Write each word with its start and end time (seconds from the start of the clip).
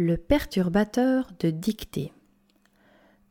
Le 0.00 0.16
perturbateur 0.16 1.28
de 1.40 1.50
dictée. 1.50 2.12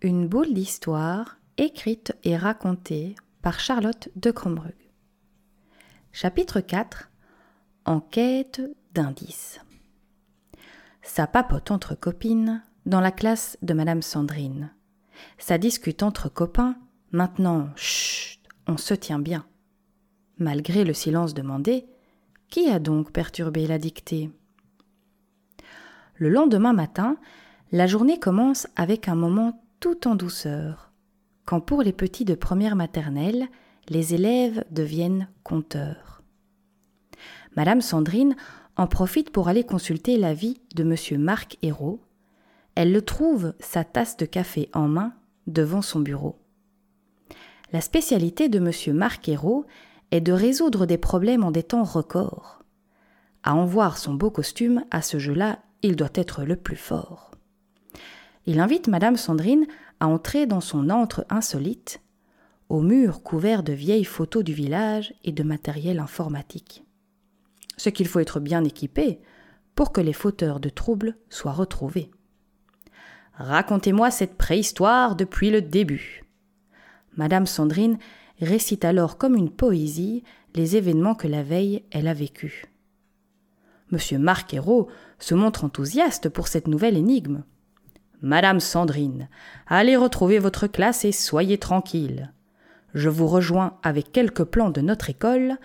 Une 0.02 0.28
boule 0.28 0.54
d'histoire 0.54 1.38
écrite 1.55 2.13
et 2.25 2.36
racontée 2.36 3.15
par 3.42 3.62
Charlotte 3.62 4.10
de 4.17 4.31
Crombrug. 4.31 4.76
Chapitre 6.12 6.60
4 6.60 7.10
Enquête 7.85 8.62
d'indices. 8.94 9.62
Ça 11.01 11.26
papote 11.26 11.72
entre 11.72 11.96
copines 11.96 12.62
dans 12.86 12.99
la 12.99 13.12
classe 13.12 13.58
de 13.62 13.74
Madame 13.74 14.02
Sandrine. 14.02 14.74
Ça 15.38 15.58
discute 15.58 16.04
entre 16.04 16.27
copains. 16.27 16.76
Maintenant, 17.13 17.70
chut, 17.77 18.41
on 18.68 18.76
se 18.76 18.94
tient 18.94 19.20
bien. 19.20 19.45
Malgré 20.38 20.84
le 20.84 20.94
silence 20.94 21.34
demandé, 21.34 21.86
qui 22.49 22.68
a 22.68 22.80
donc 22.80 23.13
perturbé 23.13 23.68
la 23.68 23.80
dictée? 23.80 24.31
Le 26.18 26.30
lendemain 26.30 26.73
matin, 26.73 27.18
la 27.72 27.88
journée 27.88 28.20
commence 28.20 28.68
avec 28.76 29.08
un 29.08 29.16
moment 29.16 29.62
tout 29.80 30.08
en 30.08 30.16
douceur, 30.16 30.91
quand 31.46 31.62
pour 31.62 31.82
les 31.82 31.94
petits 31.94 32.26
de 32.26 32.36
première 32.36 32.76
maternelle, 32.76 33.48
les 33.90 34.14
élèves 34.14 34.66
deviennent 34.72 35.30
conteurs. 35.44 36.22
Madame 37.55 37.82
Sandrine 37.82 38.36
en 38.76 38.88
profite 38.88 39.32
pour 39.32 39.48
aller 39.48 39.64
consulter 39.64 40.18
l'avis 40.18 40.62
de 40.76 40.84
monsieur 40.84 41.18
Marc 41.18 41.58
Hérault. 41.62 42.00
Elle 42.76 42.91
le 42.91 43.02
trouve, 43.02 43.54
sa 43.60 43.84
tasse 43.84 44.18
de 44.18 44.26
café 44.26 44.70
en 44.74 44.88
main, 44.88 45.13
devant 45.48 45.82
son 45.82 45.99
bureau. 45.99 46.38
La 47.72 47.82
spécialité 47.82 48.49
de 48.49 48.60
monsieur 48.60 48.94
Marc 48.94 49.27
Hérault 49.27 49.66
est 50.12 50.22
de 50.22 50.32
résoudre 50.32 50.86
des 50.86 50.98
problèmes 50.98 51.44
en 51.44 51.52
des 51.52 51.63
temps 51.63 51.84
records. 51.84 52.63
À 53.44 53.55
en 53.55 53.66
voir 53.66 53.98
son 53.98 54.13
beau 54.13 54.30
costume, 54.30 54.84
à 54.91 55.02
ce 55.02 55.18
jeu-là, 55.18 55.60
il 55.84 55.95
doit 55.95 56.09
être 56.13 56.44
le 56.44 56.55
plus 56.55 56.76
fort. 56.76 57.31
Il 58.46 58.60
invite 58.60 58.88
Madame 58.88 59.18
Sandrine 59.18 59.65
à 59.99 60.07
entrer 60.07 60.46
dans 60.46 60.62
son 60.62 60.90
antre 60.90 61.26
insolite, 61.29 62.02
au 62.70 62.82
mur 62.82 63.24
couvert 63.24 63.63
de 63.63 63.74
vieilles 63.74 64.03
photos 64.03 64.43
du 64.43 64.53
village 64.53 65.13
et 65.23 65.31
de 65.31 65.43
matériel 65.43 65.99
informatique. 65.99 66.83
Ce 67.77 67.89
qu'il 67.89 68.07
faut 68.07 68.19
être 68.19 68.39
bien 68.39 68.63
équipé 68.63 69.19
pour 69.75 69.91
que 69.91 70.02
les 70.02 70.13
fauteurs 70.13 70.59
de 70.59 70.69
troubles 70.69 71.15
soient 71.29 71.52
retrouvés. 71.52 72.11
Racontez-moi 73.33 74.09
cette 74.11 74.35
préhistoire 74.35 75.15
depuis 75.15 75.52
le 75.52 75.61
début. 75.61 76.23
Madame 77.15 77.45
Sandrine 77.45 77.99
récite 78.41 78.83
alors 78.83 79.17
comme 79.17 79.35
une 79.35 79.52
poésie 79.52 80.23
les 80.55 80.75
événements 80.75 81.15
que 81.15 81.27
la 81.27 81.43
veille 81.43 81.83
elle 81.91 82.07
a 82.07 82.13
vécus. 82.13 82.65
Monsieur 83.89 84.19
Marc 84.19 84.55
se 85.19 85.35
montre 85.35 85.63
enthousiaste 85.63 86.30
pour 86.30 86.47
cette 86.47 86.67
nouvelle 86.67 86.97
énigme. 86.97 87.43
Madame 88.21 88.59
Sandrine, 88.59 89.30
allez 89.67 89.95
retrouver 89.95 90.39
votre 90.39 90.67
classe 90.67 91.05
et 91.05 91.11
soyez 91.11 91.57
tranquille. 91.57 92.33
Je 92.93 93.09
vous 93.09 93.27
rejoins 93.27 93.77
avec 93.83 94.11
quelques 94.11 94.43
plans 94.43 94.71
de 94.71 94.81
notre 94.81 95.09
école. 95.09 95.58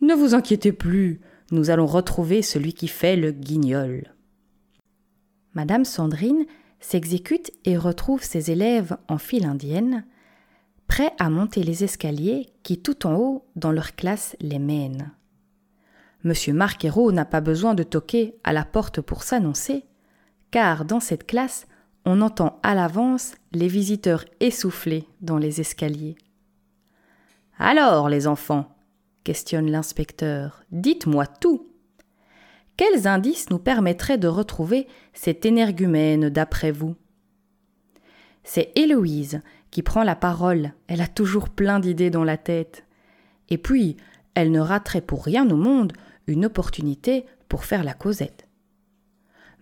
Ne 0.00 0.14
vous 0.14 0.34
inquiétez 0.34 0.72
plus, 0.72 1.20
nous 1.50 1.70
allons 1.70 1.86
retrouver 1.86 2.40
celui 2.40 2.72
qui 2.72 2.88
fait 2.88 3.16
le 3.16 3.32
guignol. 3.32 4.14
Madame 5.54 5.84
Sandrine 5.84 6.46
s'exécute 6.80 7.50
et 7.64 7.76
retrouve 7.76 8.22
ses 8.22 8.50
élèves 8.50 8.96
en 9.08 9.18
file 9.18 9.44
indienne, 9.44 10.04
prêts 10.86 11.12
à 11.18 11.30
monter 11.30 11.64
les 11.64 11.84
escaliers 11.84 12.46
qui 12.62 12.80
tout 12.80 13.06
en 13.06 13.16
haut 13.16 13.44
dans 13.56 13.72
leur 13.72 13.96
classe 13.96 14.36
les 14.40 14.58
mènent. 14.60 15.10
Monsieur 16.24 16.52
Marquero 16.52 17.12
n'a 17.12 17.24
pas 17.24 17.40
besoin 17.40 17.74
de 17.74 17.82
toquer 17.82 18.34
à 18.42 18.52
la 18.52 18.64
porte 18.64 19.00
pour 19.00 19.22
s'annoncer, 19.22 19.84
car 20.50 20.84
dans 20.84 21.00
cette 21.00 21.26
classe, 21.26 21.66
on 22.04 22.20
entend 22.20 22.58
à 22.62 22.74
l'avance 22.74 23.34
les 23.52 23.68
visiteurs 23.68 24.24
essoufflés 24.40 25.06
dans 25.20 25.38
les 25.38 25.60
escaliers. 25.60 26.16
Alors, 27.58 28.08
les 28.08 28.26
enfants, 28.26 28.74
questionne 29.24 29.70
l'inspecteur, 29.70 30.64
dites-moi 30.72 31.26
tout. 31.26 31.68
Quels 32.76 33.06
indices 33.06 33.50
nous 33.50 33.58
permettraient 33.58 34.18
de 34.18 34.28
retrouver 34.28 34.86
cet 35.12 35.44
énergumène 35.44 36.28
d'après 36.28 36.70
vous? 36.70 36.94
C'est 38.44 38.72
Héloïse 38.76 39.40
qui 39.70 39.82
prend 39.82 40.02
la 40.02 40.16
parole, 40.16 40.72
elle 40.86 41.00
a 41.00 41.08
toujours 41.08 41.50
plein 41.50 41.80
d'idées 41.80 42.10
dans 42.10 42.24
la 42.24 42.38
tête. 42.38 42.86
Et 43.50 43.58
puis, 43.58 43.96
elle 44.38 44.52
ne 44.52 44.60
raterait 44.60 45.00
pour 45.00 45.24
rien 45.24 45.50
au 45.50 45.56
monde 45.56 45.92
une 46.28 46.46
opportunité 46.46 47.26
pour 47.48 47.64
faire 47.64 47.82
la 47.82 47.92
causette. 47.92 48.46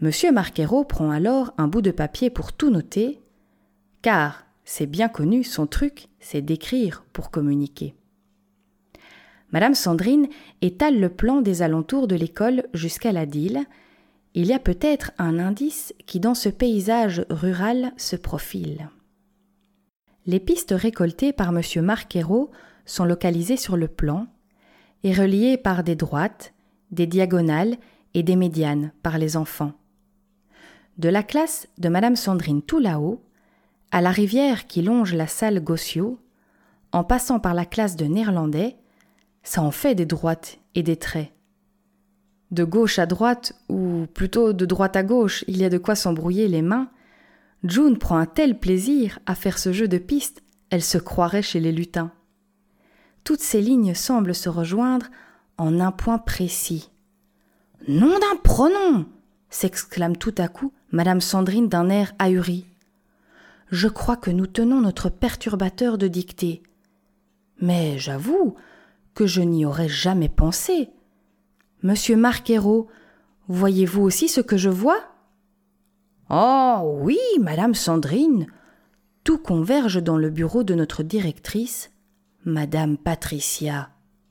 Monsieur 0.02 0.30
Marquero 0.32 0.84
prend 0.84 1.10
alors 1.10 1.54
un 1.56 1.66
bout 1.66 1.80
de 1.80 1.90
papier 1.90 2.28
pour 2.28 2.52
tout 2.52 2.68
noter, 2.68 3.22
car, 4.02 4.44
c'est 4.66 4.84
bien 4.84 5.08
connu, 5.08 5.44
son 5.44 5.66
truc, 5.66 6.08
c'est 6.20 6.42
d'écrire 6.42 7.04
pour 7.14 7.30
communiquer. 7.30 7.94
Madame 9.50 9.74
Sandrine 9.74 10.28
étale 10.60 11.00
le 11.00 11.08
plan 11.08 11.40
des 11.40 11.62
alentours 11.62 12.06
de 12.06 12.16
l'école 12.16 12.64
jusqu'à 12.74 13.12
la 13.12 13.24
dille. 13.24 13.64
Il 14.34 14.44
y 14.44 14.52
a 14.52 14.58
peut-être 14.58 15.12
un 15.16 15.38
indice 15.38 15.94
qui 16.04 16.20
dans 16.20 16.34
ce 16.34 16.50
paysage 16.50 17.24
rural 17.30 17.92
se 17.96 18.16
profile. 18.16 18.90
Les 20.26 20.40
pistes 20.40 20.74
récoltées 20.76 21.32
par 21.32 21.52
monsieur 21.52 21.80
Marquero 21.80 22.50
sont 22.84 23.06
localisées 23.06 23.56
sur 23.56 23.78
le 23.78 23.88
plan 23.88 24.26
et 25.02 25.12
reliées 25.12 25.56
par 25.56 25.82
des 25.82 25.96
droites, 25.96 26.52
des 26.90 27.06
diagonales 27.06 27.76
et 28.14 28.22
des 28.22 28.36
médianes 28.36 28.92
par 29.02 29.18
les 29.18 29.36
enfants. 29.36 29.72
De 30.98 31.08
la 31.08 31.22
classe 31.22 31.68
de 31.78 31.88
Madame 31.88 32.16
Sandrine 32.16 32.62
tout 32.62 32.78
là-haut, 32.78 33.22
à 33.90 34.00
la 34.00 34.10
rivière 34.10 34.66
qui 34.66 34.82
longe 34.82 35.14
la 35.14 35.26
salle 35.26 35.60
Gossio, 35.60 36.18
en 36.92 37.04
passant 37.04 37.40
par 37.40 37.54
la 37.54 37.66
classe 37.66 37.96
de 37.96 38.06
néerlandais, 38.06 38.76
ça 39.42 39.62
en 39.62 39.70
fait 39.70 39.94
des 39.94 40.06
droites 40.06 40.58
et 40.74 40.82
des 40.82 40.96
traits. 40.96 41.32
De 42.50 42.64
gauche 42.64 42.98
à 42.98 43.06
droite, 43.06 43.52
ou 43.68 44.06
plutôt 44.14 44.52
de 44.52 44.66
droite 44.66 44.96
à 44.96 45.02
gauche, 45.02 45.44
il 45.48 45.58
y 45.58 45.64
a 45.64 45.68
de 45.68 45.78
quoi 45.78 45.94
s'embrouiller 45.94 46.48
les 46.48 46.62
mains. 46.62 46.88
June 47.64 47.98
prend 47.98 48.16
un 48.16 48.26
tel 48.26 48.58
plaisir 48.58 49.18
à 49.26 49.34
faire 49.34 49.58
ce 49.58 49.72
jeu 49.72 49.88
de 49.88 49.98
piste, 49.98 50.42
elle 50.70 50.82
se 50.82 50.98
croirait 50.98 51.42
chez 51.42 51.60
les 51.60 51.72
lutins. 51.72 52.12
Toutes 53.26 53.40
ces 53.40 53.60
lignes 53.60 53.96
semblent 53.96 54.36
se 54.36 54.48
rejoindre 54.48 55.06
en 55.58 55.80
un 55.80 55.90
point 55.90 56.18
précis. 56.18 56.92
Nom 57.88 58.16
d'un 58.20 58.36
pronom 58.44 59.04
s'exclame 59.50 60.16
tout 60.16 60.34
à 60.38 60.46
coup 60.46 60.72
Madame 60.92 61.20
Sandrine 61.20 61.68
d'un 61.68 61.88
air 61.88 62.12
ahuri. 62.20 62.66
Je 63.72 63.88
crois 63.88 64.16
que 64.16 64.30
nous 64.30 64.46
tenons 64.46 64.80
notre 64.80 65.08
perturbateur 65.08 65.98
de 65.98 66.06
dictée. 66.06 66.62
Mais 67.60 67.98
j'avoue 67.98 68.54
que 69.12 69.26
je 69.26 69.42
n'y 69.42 69.66
aurais 69.66 69.88
jamais 69.88 70.28
pensé. 70.28 70.90
Monsieur 71.82 72.14
Marquero, 72.14 72.86
voyez-vous 73.48 74.02
aussi 74.02 74.28
ce 74.28 74.40
que 74.40 74.56
je 74.56 74.70
vois? 74.70 75.00
Oh 76.30 76.96
oui, 77.00 77.18
Madame 77.40 77.74
Sandrine. 77.74 78.46
Tout 79.24 79.38
converge 79.38 80.00
dans 80.00 80.16
le 80.16 80.30
bureau 80.30 80.62
de 80.62 80.76
notre 80.76 81.02
directrice, 81.02 81.90
Madame 82.46 82.96
Patricia. 82.96 83.95